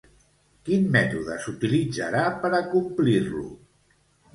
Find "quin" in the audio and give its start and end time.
0.69-0.87